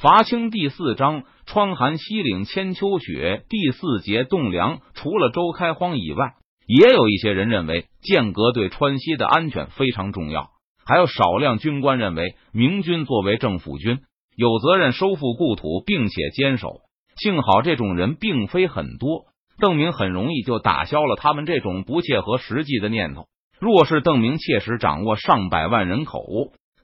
[0.00, 3.44] 伐清第四章：窗含西岭千秋雪。
[3.50, 4.80] 第四节：栋梁。
[4.94, 10.52] 除了周开荒以外，也有一些人认为剑阁对川西的安全非常重要。
[10.86, 13.98] 还有少量军官认为，明军作为政府军，
[14.34, 16.76] 有责任收复故土，并且坚守。
[17.16, 19.26] 幸好这种人并非很多，
[19.58, 23.26] 邓明很容易就打消了他们这种不切合实际的念头。
[23.60, 26.24] 若是邓明切实掌握上百万人口，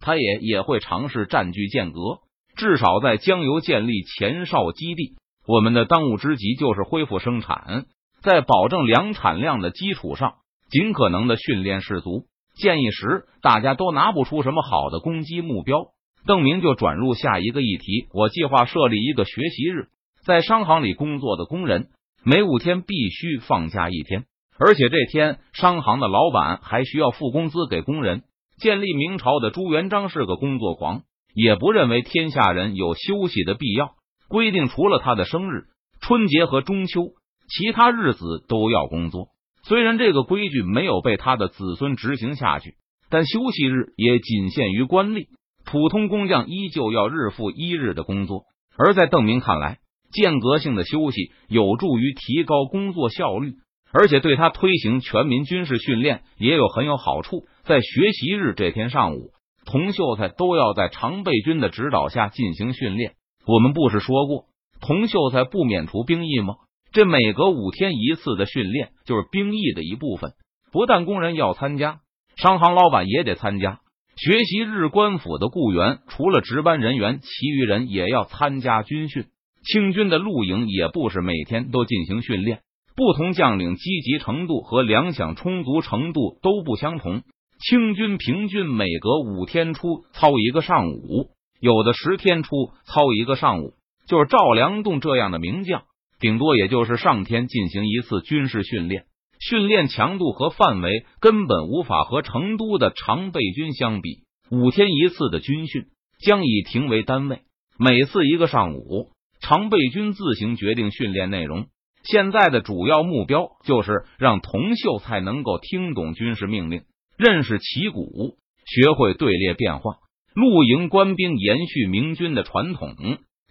[0.00, 2.18] 他也也会尝试占据剑阁。
[2.56, 5.16] 至少在江油建立前哨基地，
[5.46, 7.84] 我们的当务之急就是恢复生产，
[8.22, 10.36] 在保证粮产量的基础上，
[10.70, 12.24] 尽可能的训练士卒。
[12.54, 15.88] 建议时，大家都拿不出什么好的攻击目标，
[16.26, 18.08] 邓明就转入下一个议题。
[18.14, 19.88] 我计划设立一个学习日，
[20.24, 21.88] 在商行里工作的工人
[22.24, 24.24] 每五天必须放假一天，
[24.58, 28.22] 而且这天商行的老板还需要付工资给工人。
[28.58, 31.02] 建立明朝的朱元璋是个工作狂。
[31.36, 33.90] 也不认为天下人有休息的必要，
[34.26, 35.64] 规定除了他的生日、
[36.00, 37.10] 春节和中秋，
[37.46, 39.28] 其他日子都要工作。
[39.62, 42.76] 虽然这个规矩没有被他的子孙执行下去，
[43.10, 45.26] 但休息日也仅限于官吏，
[45.66, 48.44] 普通工匠依旧要日复一日的工作。
[48.78, 49.76] 而在邓明看来，
[50.10, 53.56] 间隔性的休息有助于提高工作效率，
[53.92, 57.44] 而且对他推行全民军事训练也有很有好处。
[57.64, 59.32] 在学习日这天上午。
[59.66, 63.14] 童秀才都要在常备军的指导下进行训练。
[63.46, 64.44] 我们不是说过，
[64.80, 66.54] 童秀才不免除兵役吗？
[66.92, 70.32] 这每隔五天一次的训练就是兵役的一部分。
[70.72, 72.00] 不但工人要参加，
[72.36, 73.80] 商行老板也得参加。
[74.16, 79.26] 学习日，官府的雇员除了值班人员，其余人也要参加军训。
[79.62, 82.60] 清军的露营也不是每天都进行训练，
[82.94, 87.22] 不同将领积极程度和粮饷充足程度都不相同。
[87.58, 92.50] 清军平均每隔五天出操一个上午，有的十天出
[92.84, 93.74] 操一个上午。
[94.06, 95.82] 就是赵良栋这样的名将，
[96.20, 99.06] 顶多也就是上天进行一次军事训练，
[99.40, 104.24] 训练强度和范围根本无法和成都的常备军相比。
[104.50, 105.86] 五天一次的军训
[106.20, 107.40] 将以停为单位，
[107.78, 109.08] 每次一个上午，
[109.40, 111.66] 常备军自行决定训练内容。
[112.04, 116.82] 现在的主要目标就是让童秀才能够听懂军事命令。
[117.18, 119.96] 认识旗鼓，学会队列变化。
[120.34, 122.94] 露营官兵延续明军的传统。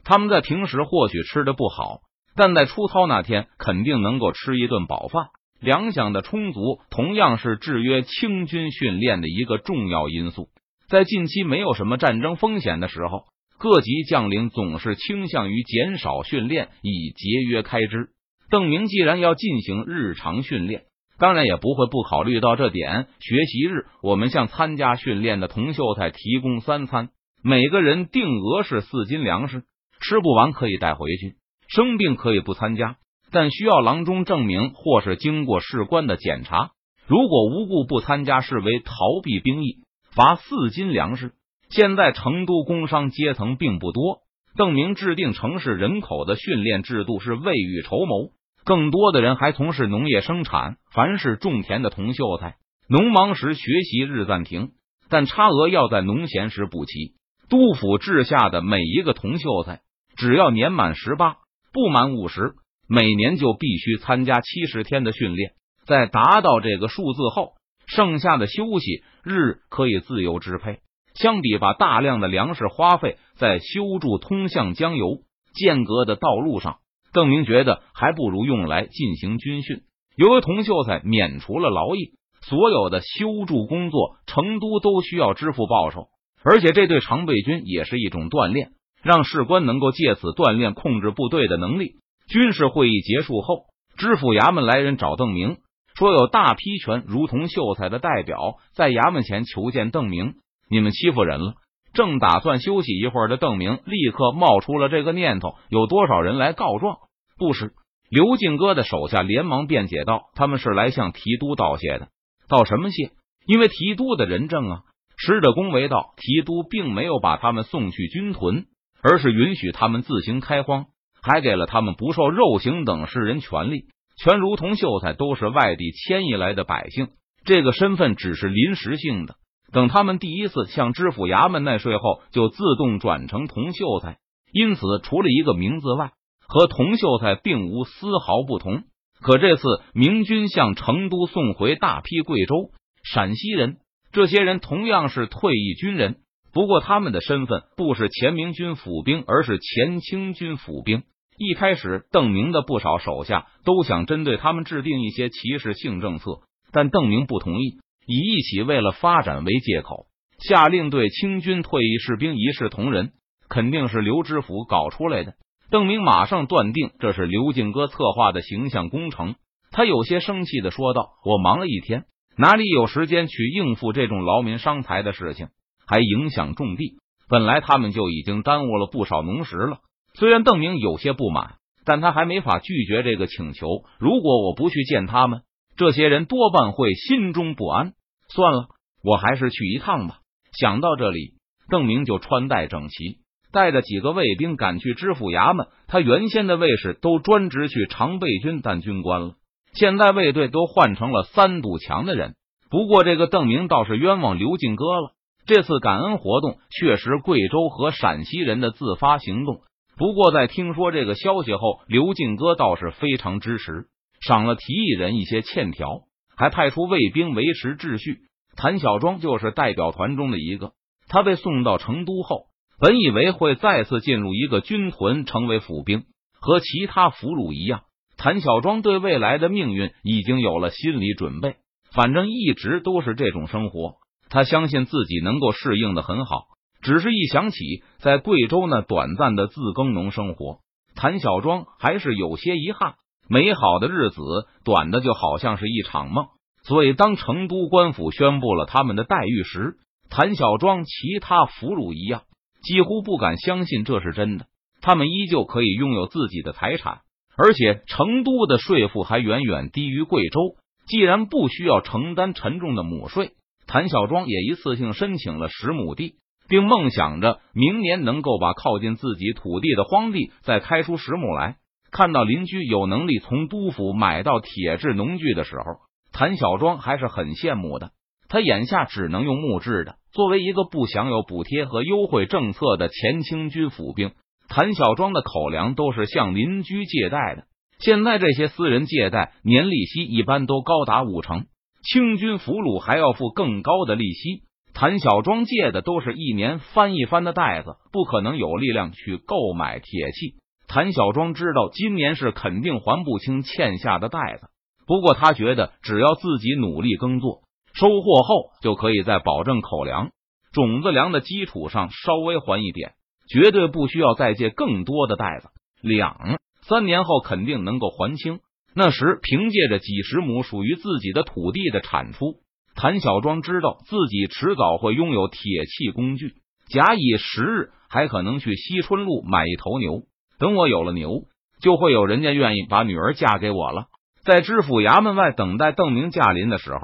[0.03, 2.01] 他们在平时或许吃的不好，
[2.35, 5.29] 但在出操那天肯定能够吃一顿饱饭。
[5.59, 10.49] 粮饷的充足同样是制约清军训练的一个重要因素。
[10.87, 13.23] 在近期没有什么战争风险的时候，
[13.57, 18.09] 各级将领总是倾向于减少训练，以节约开支。
[18.51, 20.83] 邓明既然要进行日常训练。
[21.17, 23.07] 当然也不会不考虑到这点。
[23.19, 27.09] 学习日，我们向参加训练的童秀才提供三餐，
[27.43, 29.63] 每个人定额是四斤粮食，
[30.01, 31.35] 吃不完可以带回去。
[31.67, 32.97] 生病可以不参加，
[33.31, 36.71] 但需要郎中证明或是经过士官的检查。
[37.07, 38.93] 如果无故不参加，视为逃
[39.23, 39.83] 避兵役，
[40.15, 41.33] 罚四斤粮食。
[41.69, 44.19] 现在成都工商阶层并不多，
[44.55, 48.31] 邓明制定城市人口的训练制度是未雨绸缪。
[48.65, 52.55] 更多的人还从事农业生产，凡是种田的童秀才，
[52.89, 54.71] 农忙时学习日暂停，
[55.07, 57.13] 但差额要在农闲时补齐。
[57.47, 59.81] 督府治下的每一个童秀才，
[60.17, 61.37] 只要年满十八，
[61.71, 62.55] 不满五十，
[62.89, 65.51] 每年就必须参加七十天的训练。
[65.85, 67.51] 在达到这个数字后，
[67.85, 70.79] 剩下的休息日可以自由支配。
[71.13, 75.19] 相比把大量的粮食花费在修筑通向江油
[75.53, 76.79] 间隔的道路上。
[77.15, 79.83] 邓明觉得还不如用来进行军训。
[80.17, 82.11] 由于童秀才免除了劳役，
[82.41, 86.09] 所有的修筑工作，成都都需要支付报酬，
[86.43, 88.71] 而且这对常备军也是一种锻炼，
[89.01, 91.93] 让士官能够借此锻炼控制部队的能力。
[92.27, 93.63] 军事会议结束后，
[93.97, 95.57] 知府衙门来人找邓明，
[95.95, 100.33] 说有大批权如同秀才的代表在衙门前求见邓明，
[100.69, 101.53] 你们欺负人了。
[101.93, 106.97] 正打算休息一会儿的邓明，立刻冒出了这个念头：有多少人来告状？
[107.37, 107.73] 不是
[108.09, 112.09] 刘进哥的手下连忙辩解道：“他们是来向提督道谢的，
[112.47, 113.11] 道什么谢？
[113.45, 114.81] 因为提督的人证啊。”
[115.17, 118.65] 使者恭维道：“提督并没有把他们送去军屯，
[119.01, 120.87] 而是允许他们自行开荒，
[121.21, 123.85] 还给了他们不受肉刑等世人权利，
[124.17, 127.07] 全如同秀才都是外地迁移来的百姓，
[127.45, 129.35] 这个身份只是临时性的。
[129.71, 134.17] 等他们第一次向知府衙门纳税后，就自动转成同秀才，
[134.51, 136.11] 因此除了一个名字外。”
[136.47, 138.83] 和童秀才并无丝毫不同，
[139.21, 139.63] 可这次
[139.93, 142.71] 明军向成都送回大批贵州、
[143.03, 143.77] 陕西人，
[144.11, 146.17] 这些人同样是退役军人，
[146.53, 151.03] 不过他们的身份不是前明军府兵，而是前清军府兵。
[151.37, 156.39] 一开始，邓明的不少手下都想针对他们制定一些歧视性政策，
[156.71, 160.05] 但邓明不同意，以一起为了发展为借口，
[160.39, 163.11] 下令对清军退役士兵一视同仁，
[163.49, 165.33] 肯定是刘知府搞出来的。
[165.69, 169.35] 邓明马上断定这是刘进哥策划的形象工程，
[169.71, 172.05] 他有些生气的说道：“我忙了一天，
[172.37, 175.47] 哪里有时间去应付这种劳民伤财的事情？
[175.87, 176.97] 还影响种地，
[177.27, 179.79] 本来他们就已经耽误了不少农时了。”
[180.17, 183.67] 虽然邓明有些不满，但他还没法拒绝这个请求。
[183.99, 185.41] 如果我不去见他们，
[185.75, 187.91] 这些人多半会心中不安。
[188.29, 188.67] 算了，
[189.03, 190.19] 我还是去一趟吧。
[190.57, 191.33] 想到这里，
[191.69, 193.17] 邓明就穿戴整齐，
[193.55, 195.67] 带着几个卫兵赶去知府衙门。
[195.87, 199.35] 他原先的卫士都专职去常备军当军官了，
[199.73, 202.35] 现在卫队都换成了三堵墙的人。
[202.69, 205.13] 不过这个邓明倒是冤枉刘进哥了。
[205.47, 209.61] 这次感恩活动确实贵州和陕西人的自发行动。
[209.95, 213.85] 不过，在听说这个消息后，刘进哥倒是非常支持，
[214.19, 216.01] 赏了提议人一些欠条，
[216.35, 218.17] 还派出卫兵维持秩序。
[218.57, 220.71] 谭小庄就是代表团中的一个。
[221.07, 222.47] 他被送到成都后，
[222.79, 226.03] 本以为会再次进入一个军屯，成为府兵，
[226.39, 227.83] 和其他俘虏一样。
[228.17, 231.55] 谭小庄对未来的命运已经有了心理准备，
[231.91, 233.95] 反正一直都是这种生活，
[234.29, 236.47] 他相信自己能够适应的很好。
[236.81, 240.59] 只是一想起在贵州那短暂的自耕农生活，
[240.95, 242.95] 谭小庄还是有些遗憾。
[243.27, 244.21] 美好的日子，
[244.63, 246.27] 短的就好像是一场梦。
[246.61, 249.77] 所以，当成都官府宣布了他们的待遇时，
[250.09, 252.23] 谭小庄其他俘虏一样，
[252.65, 254.47] 几乎不敢相信这是真的。
[254.81, 256.99] 他们依旧可以拥有自己的财产，
[257.37, 260.57] 而且成都的税负还远远低于贵州。
[260.87, 263.31] 既然不需要承担沉重的亩税，
[263.65, 266.15] 谭小庄也一次性申请了十亩地。
[266.47, 271.55] 并梦想着明年能够把靠近自己土地的荒地再开出十亩来。
[271.91, 275.63] 看到邻居有能力从都府买到铁制农具的时候，
[276.11, 277.91] 谭小庄还是很羡慕的。
[278.29, 279.95] 他眼下只能用木质的。
[280.11, 284.11] 作为一个不享有补贴和优惠政策的前清军府兵，
[284.47, 287.43] 谭小庄的口粮都是向邻居借贷的。
[287.79, 291.45] 现在这些私人借贷年利息一般都高达五成，
[291.83, 294.43] 清军俘虏还要付更高的利息。
[294.73, 300.35] 谭小庄借的都是一年翻一番的袋子，不可能有力量去购买铁器。
[300.67, 304.47] 谭小庄知道今年是肯定还不清欠下的袋子，
[304.87, 307.43] 不过他觉得只要自己努力耕作，
[307.75, 310.11] 收获后就可以在保证口粮、
[310.53, 312.93] 种子粮的基础上稍微还一点，
[313.29, 315.49] 绝对不需要再借更多的袋子。
[315.81, 318.39] 两三年后肯定能够还清，
[318.73, 322.37] 那时凭借着几十亩属于自己的土地的产出。
[322.75, 326.33] 谭小庄知道自己迟早会拥有铁器工具，
[326.67, 330.03] 假以时日，还可能去西春路买一头牛。
[330.39, 331.23] 等我有了牛，
[331.61, 333.85] 就会有人家愿意把女儿嫁给我了。
[334.23, 336.79] 在知府衙门外等待邓明驾临的时候，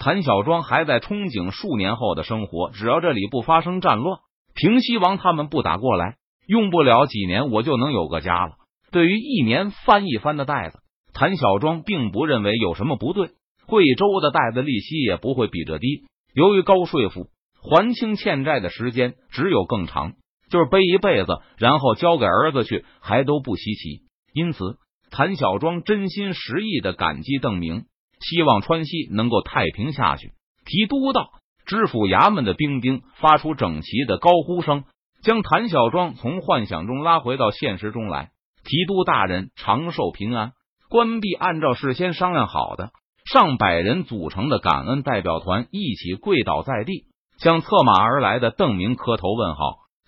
[0.00, 2.70] 谭小庄还在憧憬数年后的生活。
[2.70, 4.18] 只要这里不发生战乱，
[4.54, 6.16] 平西王他们不打过来，
[6.46, 8.54] 用不了几年，我就能有个家了。
[8.90, 10.78] 对于一年翻一番的袋子，
[11.12, 13.32] 谭小庄并不认为有什么不对。
[13.66, 16.04] 贵州的贷的利息也不会比这低。
[16.34, 17.26] 由于高税负，
[17.60, 20.14] 还清欠债的时间只有更长，
[20.50, 24.00] 就是背一辈子，然后交给儿子去，还都不稀奇。
[24.32, 24.78] 因此，
[25.10, 27.84] 谭小庄真心实意的感激邓明，
[28.20, 30.32] 希望川西能够太平下去。
[30.64, 31.30] 提督道，
[31.66, 34.84] 知府衙门的兵丁发出整齐的高呼声，
[35.22, 38.30] 将谭小庄从幻想中拉回到现实中来。
[38.62, 40.52] 提督大人长寿平安。
[40.88, 42.90] 关闭按照事先商量好的。
[43.32, 47.04] 上百人组成的感恩代表团一起跪倒在地，
[47.38, 49.60] 向策马而来的邓明磕头问好。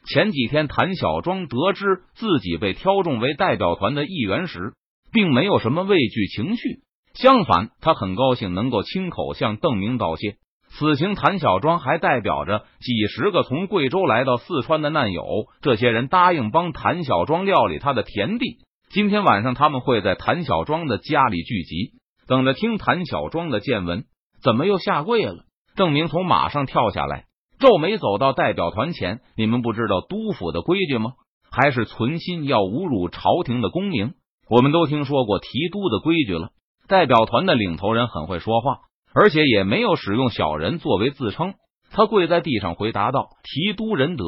[0.04, 4.72] 前几天，谭小庄得知自己被挑中为代表团的一员时，
[5.12, 6.80] 并没有什么畏惧情绪，
[7.14, 10.36] 相反，他很高兴能够亲口向邓明道谢。
[10.70, 15.22] 此行，谭小庄还代表着几十个从贵州来到四川的难友，
[15.60, 18.56] 这些人答应帮谭小庄料理他的田地。
[18.90, 21.92] 今天晚上，他们会在谭小庄的家里聚集。
[22.26, 24.04] 等着听谭小庄的见闻，
[24.42, 25.44] 怎么又下跪了？
[25.76, 27.26] 邓明从马上跳下来，
[27.58, 31.12] 皱眉走到代表团前：“你们不知道督府的规矩吗？
[31.50, 34.14] 还是存心要侮辱朝廷的功名？
[34.48, 36.48] 我们都听说过提督的规矩了。”
[36.92, 38.80] 代表团的领头人很会说话，
[39.14, 41.54] 而且也没有使用小人作为自称。
[41.90, 44.24] 他跪在地上回答道：“提督仁德，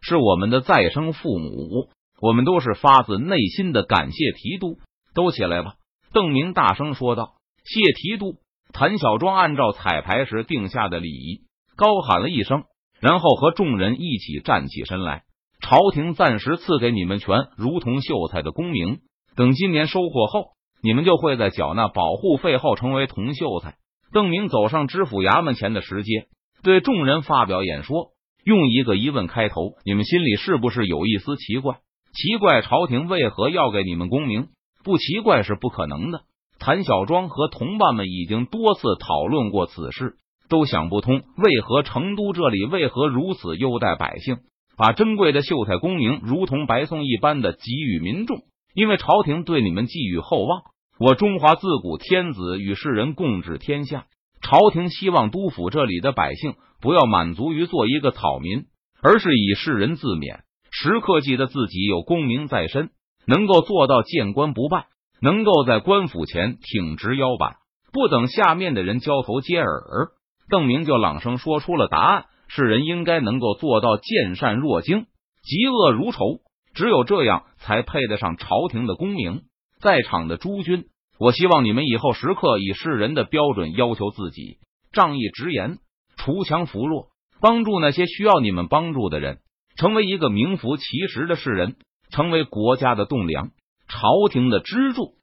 [0.00, 1.88] 是我们的再生父母，
[2.20, 4.78] 我们都是发自内心的感谢提督。
[5.14, 5.74] 都起来吧！”
[6.12, 7.34] 邓明大声说道。
[7.64, 8.34] 谢提督
[8.72, 11.42] 谭小庄按照彩排时定下的礼仪，
[11.76, 12.64] 高喊了一声
[12.98, 15.22] ：“然后和众人一起站起身来。
[15.60, 19.02] 朝廷暂时赐给你们权如同秀才的功名，
[19.36, 20.48] 等今年收获后，
[20.82, 23.76] 你们就会在缴纳保护费后成为铜秀才。
[24.12, 26.28] 邓明走上知府衙门前的石阶，
[26.62, 28.12] 对众人发表演说，
[28.44, 31.76] 用一个疑问开头：你们心里是不是有一丝奇怪？
[32.14, 34.48] 奇怪朝廷为何要给你们功名？
[34.82, 36.22] 不奇怪是不可能的。
[36.58, 40.14] 谭小庄和同伴们已经多次讨论过此事，
[40.48, 44.38] 都想不通为何成都这里为何如此优待百姓。
[44.76, 48.38] 把珍贵的秀才功名如同白送一般的给予民众，
[48.78, 50.62] 因为朝廷对你们寄予厚望。
[51.00, 54.06] 我中华自古天子与世人共治天下，
[54.40, 58.66] 朝廷希望督府这里的百姓不要满足于做一个草民，
[59.02, 62.90] 而是以世人自勉，时刻记得自己有功名在身，
[63.26, 64.86] 能够做到见官不拜，
[65.20, 67.56] 能够在官府前挺直腰板，
[67.92, 70.10] 不等下面的人交头接耳。
[70.48, 72.26] 邓明就朗声说出了答案。
[72.46, 75.06] 世人应该能够做到见善若惊，
[75.42, 76.42] 嫉恶如仇，
[76.78, 79.42] 只有这样才配得上朝廷的功名。
[79.80, 80.84] 在场的诸君，
[81.18, 84.58] 我希望你们以后时刻以世人的标准要求自己，
[84.92, 85.78] 仗义直言，
[86.16, 87.08] 锄强扶弱，
[87.40, 89.40] 帮助那些需要你们帮助的人，
[89.76, 91.74] 成为一个名副其实的世人，
[92.12, 93.50] 成为国家的栋梁，
[93.88, 95.16] 朝廷的支柱。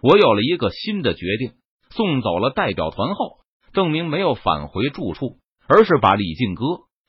[0.00, 1.54] 我有了一个新的决定。
[1.90, 3.38] 送走了代表团后，
[3.72, 5.38] 邓明没有返回住处。
[5.66, 6.64] 而是把李靖哥、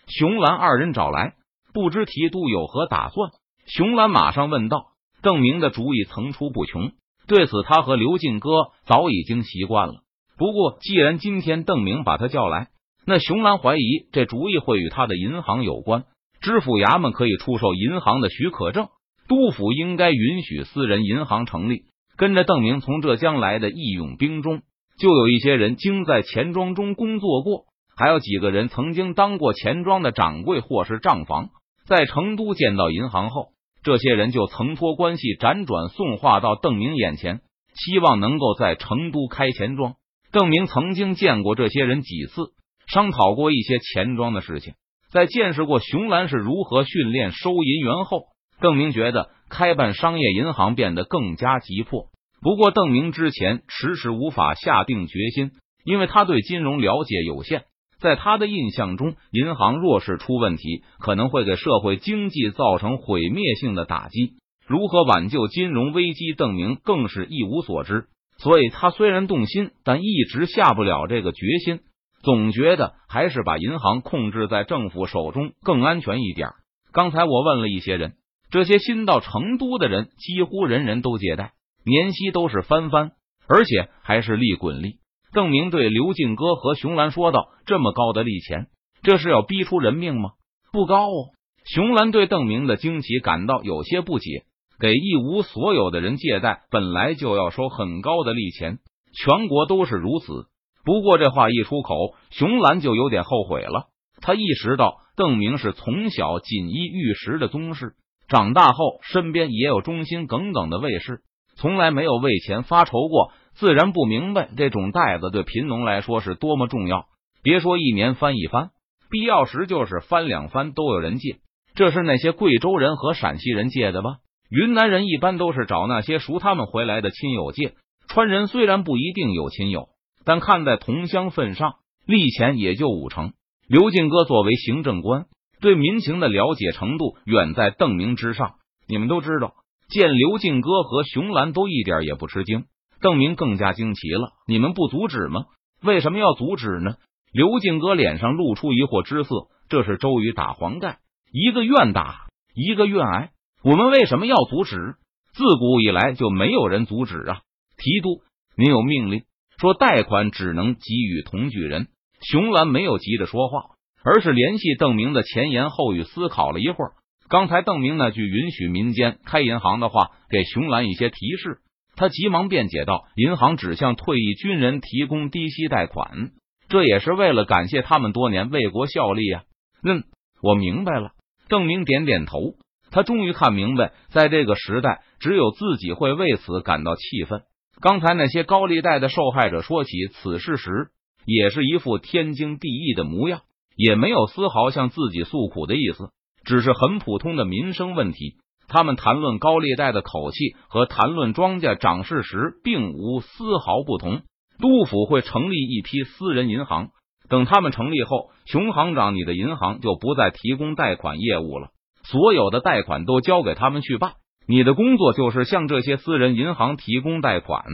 [0.08, 1.34] 熊兰二人找来，
[1.74, 3.32] 不知提督有何打算？
[3.74, 4.88] 熊兰马上问道。
[5.22, 6.92] 邓明的主意层出不穷，
[7.26, 8.50] 对此他和刘进哥
[8.86, 10.02] 早已经习惯了。
[10.38, 12.68] 不过，既然今天邓明把他叫来，
[13.06, 16.04] 那熊兰怀疑这主意会与他的银行有关。
[16.42, 18.90] 知府衙门可以出售银行的许可证，
[19.30, 21.84] 督府应该允许私人银行成立。
[22.18, 24.64] 跟着邓明从浙江来的义勇兵中，
[25.00, 27.68] 就有一些人经在钱庄中工作过。
[27.96, 31.52] 还有几个人曾经当过钱庄的掌柜或是账房，
[31.86, 33.51] 在成都见到银行后，
[33.84, 37.42] 这些人就曾托关系辗转送话到邓明眼前，
[37.74, 39.96] 希望能够在成都开钱庄。
[40.32, 42.54] 邓明曾经见过这些人几次，
[42.88, 44.76] 商讨过一些钱庄的事情。
[45.12, 48.28] 在见识过熊兰是如何训练收银员后，
[48.62, 52.06] 邓明觉得开办商业银行变得更加急迫。
[52.42, 55.52] 不过，邓明之前迟迟无法下定决心，
[55.84, 57.66] 因为他对金融了解有限。
[58.02, 64.34] 在他的印象中，银行若是出问题，可能会给社会经济造成毁灭性的打击。
[64.68, 68.06] 如何挽救金融危机，邓明更是一无所知。
[68.38, 71.82] 所以，他虽然动心，但一直下不了这个决心。
[72.24, 76.50] 总觉得还是把银行控制在政府手中更安全一点。
[76.92, 78.14] 刚才我问了一些人，
[78.50, 81.54] 这些新到成都的人几乎人人都借贷，
[81.86, 83.12] 年息都是翻番，
[83.48, 85.01] 而且还是利滚利。
[85.34, 88.68] 邓明对刘进哥和熊兰说道：“这么高的利钱，
[89.02, 90.32] 这是要逼出人命吗？
[90.72, 91.30] 不高哦。”
[91.66, 94.44] 熊兰对邓明的惊奇感到有些不解。
[94.80, 98.80] 给一无所有的人借贷，本来就要收很高的利钱，
[99.14, 100.48] 全国都是如此。
[100.84, 103.90] 不过这话一出口，熊兰就有点后悔了。
[104.22, 107.94] 他意识到邓明是从小锦衣玉食的宗室，
[108.28, 111.22] 长大后身边也有忠心耿耿的卫士，
[111.58, 113.32] 从来没有为钱发愁过。
[113.62, 117.06] 自然不明白这种袋子对贫农来说是多么重要。
[117.44, 118.72] 别说一年翻一番，
[119.12, 121.36] 必要时就是翻两番都有人借。
[121.76, 124.16] 这是那些贵州人和陕西人借的吧？
[124.50, 127.76] 云南人一般都是找那些赎他们回来的亲友借。
[128.08, 129.90] 川人虽然不一定有亲友，
[130.26, 131.76] 但看在同乡份上，
[132.08, 133.34] 利钱也就五成。
[133.68, 135.26] 刘进哥作为行政官，
[135.62, 138.56] 对民情的了解程度远在邓明之上。
[138.88, 139.54] 你们都知道，
[139.88, 142.66] 见刘进哥和熊兰都一点也不吃惊。
[143.02, 145.46] 邓明更加惊奇了，你们不阻止吗？
[145.82, 146.96] 为什么要阻止呢？
[147.34, 149.48] 刘敬哥脸上露出疑惑之色。
[149.70, 151.00] 这是周瑜打黄盖，
[151.32, 153.30] 一个愿打，一个愿挨。
[153.64, 154.96] 我们为什么要阻止？
[155.34, 157.40] 自古以来就没有人阻止啊！
[157.78, 158.22] 提督，
[158.58, 159.24] 您有命令
[159.58, 161.88] 说贷款只能给予同举人。
[162.20, 166.92] 熊兰没有急着说话，而是联系邓明的前言后语，思考了一会儿。
[167.30, 171.60] 刚才邓明那句允许民间开银行的话，给熊兰一些提示。
[171.96, 176.32] 他急忙辩解道：“银行只向退役军人提供低息贷款，
[176.70, 179.44] 这也是为了感谢他们多年为国效力啊。”
[179.84, 180.04] 嗯，
[180.42, 181.12] 我明白了。
[181.48, 182.56] 邓明点点头，
[182.92, 187.42] 他终于看明白，在这个时代，只有自己会为此感到气愤。
[187.82, 190.90] 刚才那些高利贷的受害者说起此事时，
[191.26, 193.42] 也是一副天经地义的模样，
[193.76, 196.10] 也没有丝毫向自己诉苦的意思，
[196.46, 198.38] 只是很普通的民生问题。
[198.72, 204.22] 他们谈论高利贷的口气和谈论庄稼涨势时并无丝毫不同。
[204.60, 206.92] 督府会成立一批私人银行，
[207.28, 211.70] 等他们成立后，熊行长，你的银行就不再提供贷款业务了，
[212.04, 214.14] 所有的贷款都交给他们去办。
[214.48, 217.66] 你的工作就是向这些私人银行提供贷款，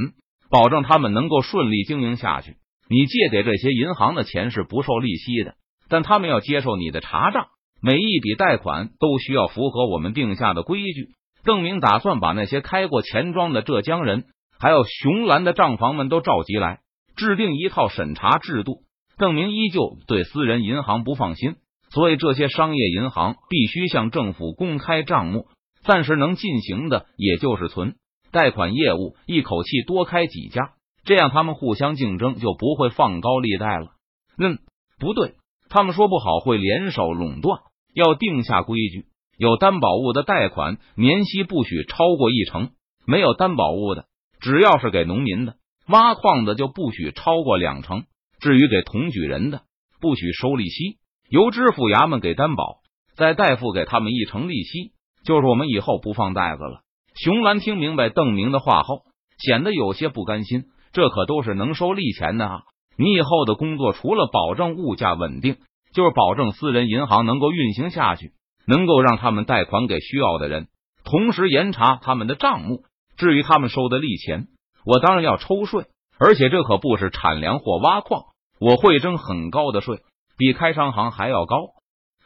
[0.49, 2.55] 保证他们能够顺利经营下去。
[2.89, 5.55] 你借给这些银行的钱是不受利息的，
[5.89, 7.47] 但他们要接受你的查账，
[7.87, 11.11] 每一笔贷款都需要符合我们定下的规矩。
[11.45, 14.25] 邓明打算把那些开过钱庄的浙江人，
[14.59, 16.81] 还有熊兰的账房们都召集来，
[17.15, 18.79] 制定一套审查制度。
[19.17, 21.55] 邓明依旧对私人银行不放心，
[21.89, 25.47] 所以这些商业银行必须向政府公开账目。
[25.85, 27.95] 暂时能进行的也就是存
[28.33, 30.71] 贷款业务，一口气多开几家，
[31.05, 33.91] 这样他们互相竞争就不会放高利贷了。
[34.37, 34.59] 嗯，
[34.99, 35.35] 不对，
[35.69, 37.61] 他们说不好会联手垄断，
[37.97, 39.05] 要定下规矩。
[39.37, 42.69] 有担保物的贷款年息不许超过一成，
[43.07, 44.05] 没有担保物的，
[44.39, 45.55] 只要是给农民的、
[45.87, 48.03] 挖矿的就不许超过两成。
[48.39, 49.61] 至于给同举人的，
[49.99, 50.97] 不许收利息，
[51.29, 52.81] 由支付衙门给担保，
[53.15, 54.91] 再代付给他们一成利息。
[55.25, 56.81] 就是我们以后不放袋子了。
[57.15, 59.01] 熊兰听明白邓明的话后，
[59.39, 60.65] 显得有些不甘心。
[60.93, 62.61] 这可都是能收利钱的啊！
[62.97, 65.57] 你以后的工作除了保证物价稳定，
[65.97, 68.33] 就是保证私人银行能够运行下去，
[68.67, 70.67] 能够让他们贷款给需要的人，
[71.03, 72.83] 同时严查他们的账目。
[73.17, 74.45] 至于他们收的利钱，
[74.85, 75.85] 我当然要抽税。
[76.19, 78.25] 而且这可不是产粮或挖矿，
[78.59, 80.01] 我会征很高的税，
[80.37, 81.55] 比开商行还要高。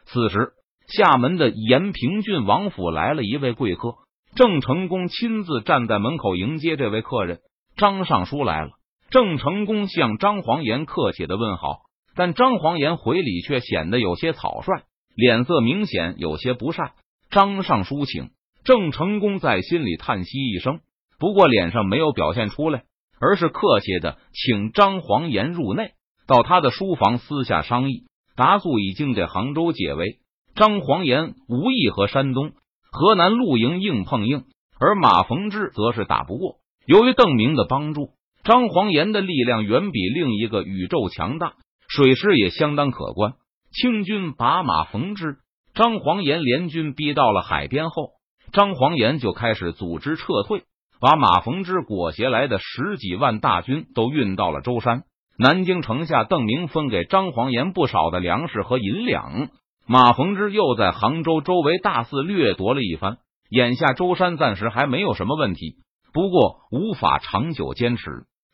[0.04, 0.50] 此时，
[0.90, 3.96] 厦门的延平郡王府来了一位贵客，
[4.36, 7.40] 郑成功亲自站在门口迎接这位客人。
[7.78, 8.72] 张尚书来了，
[9.10, 11.84] 郑成功向张黄岩客气的问好，
[12.16, 14.84] 但张黄岩回礼却显得有些草率，
[15.16, 16.92] 脸色明显有些不善。
[17.30, 18.30] 张尚书请，
[18.64, 20.80] 郑成功在心里叹息一声，
[21.20, 22.84] 不过脸上没有表现出来。
[23.24, 25.92] 而是客气的请张黄岩入内，
[26.26, 28.06] 到他的书房私下商议。
[28.36, 30.18] 达素已经给杭州解围，
[30.56, 32.54] 张黄岩无意和山东、
[32.92, 34.46] 河南露营硬碰硬，
[34.80, 36.56] 而马逢之则是打不过。
[36.88, 38.10] 由于邓明的帮助，
[38.44, 41.54] 张黄岩的力量远比另一个宇宙强大，
[41.94, 43.34] 水师也相当可观。
[43.74, 45.40] 清军把马逢之、
[45.74, 48.12] 张黄岩联军逼到了海边后，
[48.54, 50.64] 张黄岩就开始组织撤退。
[51.02, 55.04] 把马逢之裹挟来的十几万大军都运到了舟山。
[55.38, 59.50] 南京城下，邓明分给张黄岩不少的粮食和银两。
[59.86, 63.18] 马逢之又在杭州周围大肆掠夺了一番。
[63.50, 65.76] 眼下舟山暂时还没有什么问题，
[66.14, 68.06] 不过无法长久坚持。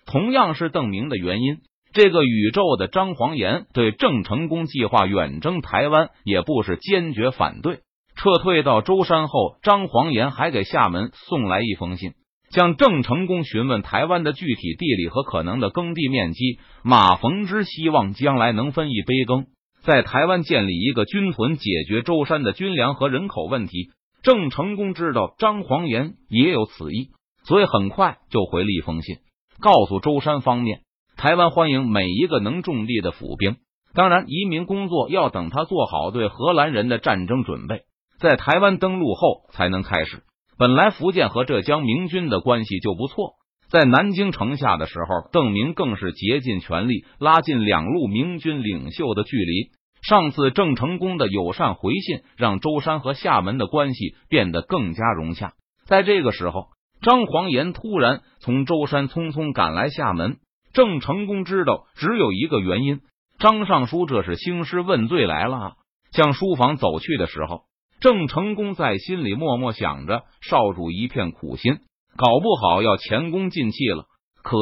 [0.07, 1.57] 同样是邓明的原因，
[1.93, 7.79] 这个宇宙的张黄岩对郑成功计划远征台湾也不是坚决反对。
[8.15, 12.13] 撤退到舟山后，张黄岩还给厦门送来一封信。
[12.49, 16.59] 向郑成功询问台湾的具体地理和可能的耕地面积。
[16.81, 19.47] 马逢之希望将来能分一杯羹，
[19.81, 23.89] 在台湾建立一个军屯，解决舟山的军粮和人口问题。
[24.23, 27.09] 郑成功知道张黄岩也有此意，
[27.43, 29.17] 所以很快就回了一封信，
[29.59, 30.81] 告诉舟山方面，
[31.17, 33.55] 台湾欢迎每一个能种地的府兵。
[33.95, 37.81] 当然，移民工作要等他做好对荷兰人的战争准备，
[38.19, 40.21] 在台湾登陆后才能开始。
[40.59, 43.31] 本来福建和浙江明军的关系就不错，
[43.67, 49.71] 在南京城下的时候，邓明更是竭尽全力拉近两路明军领袖的距离。
[50.03, 55.53] 上次郑成功的友善回信，让舟山和厦门的关系变得更加融洽。
[55.87, 56.67] 在这个时候，
[57.01, 60.37] 张煌岩突然从舟山匆匆赶来厦门，
[60.77, 63.01] 郑成功知道只有一个原因：
[63.39, 65.73] 张尚书这是兴师问罪来了。
[66.11, 67.61] 向书房走去的时候。
[67.99, 71.79] 郑成功在心里默默想着，少主一片苦心，
[72.15, 74.05] 搞不好要前功尽弃了。
[74.43, 74.55] 可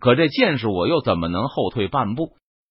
[0.00, 2.30] 可这见识，我又怎么能后退半步？